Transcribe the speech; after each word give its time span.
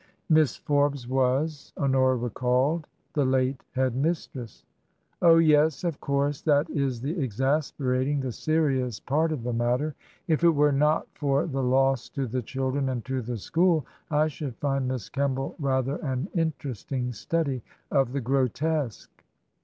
[Miss 0.29 0.55
Forbes 0.55 1.07
was, 1.07 1.73
Honora 1.77 2.15
recalled, 2.15 2.87
the 3.13 3.23
late 3.23 3.63
Head 3.75 3.93
mistress.]" 3.95 4.65
Oh, 5.21 5.37
yes! 5.37 5.83
Of 5.83 5.99
course 6.01 6.41
that 6.41 6.67
is 6.71 7.01
the 7.01 7.21
exasperating, 7.21 8.19
the 8.19 8.31
serious 8.31 8.99
part 8.99 9.31
of 9.31 9.43
the 9.43 9.53
matter. 9.53 9.93
If 10.27 10.43
it 10.43 10.49
were 10.55 10.71
not 10.71 11.05
for 11.13 11.45
the 11.45 11.61
loss 11.61 12.09
to 12.17 12.25
the 12.25 12.41
children 12.41 12.89
and 12.89 13.05
to 13.05 13.21
the 13.21 13.37
school, 13.37 13.85
I 14.09 14.27
should 14.27 14.55
find 14.55 14.87
Miss 14.87 15.07
Kem 15.07 15.35
ball 15.35 15.53
rather 15.59 15.97
an 15.97 16.29
interesting 16.33 17.13
study 17.13 17.61
of 17.91 18.11
the 18.11 18.21
grotesque." 18.21 19.23